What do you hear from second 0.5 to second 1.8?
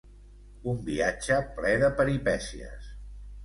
Un viatge ple